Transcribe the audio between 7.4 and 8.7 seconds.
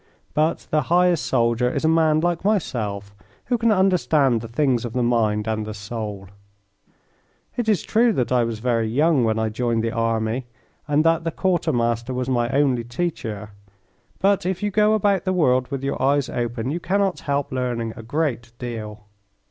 It is true that I was